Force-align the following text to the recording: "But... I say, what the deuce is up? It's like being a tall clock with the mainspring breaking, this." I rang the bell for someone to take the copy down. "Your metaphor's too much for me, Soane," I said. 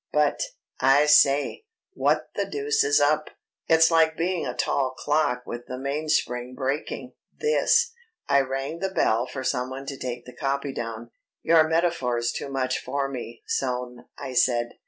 "But... 0.11 0.41
I 0.79 1.05
say, 1.05 1.65
what 1.93 2.29
the 2.33 2.47
deuce 2.49 2.83
is 2.83 2.99
up? 2.99 3.29
It's 3.67 3.91
like 3.91 4.17
being 4.17 4.47
a 4.47 4.55
tall 4.55 4.95
clock 4.97 5.45
with 5.45 5.67
the 5.67 5.77
mainspring 5.77 6.55
breaking, 6.55 7.13
this." 7.37 7.91
I 8.27 8.41
rang 8.41 8.79
the 8.79 8.89
bell 8.89 9.27
for 9.27 9.43
someone 9.43 9.85
to 9.85 9.97
take 9.99 10.25
the 10.25 10.35
copy 10.35 10.73
down. 10.73 11.11
"Your 11.43 11.67
metaphor's 11.67 12.31
too 12.31 12.49
much 12.49 12.79
for 12.79 13.07
me, 13.09 13.43
Soane," 13.45 14.05
I 14.17 14.33
said. 14.33 14.69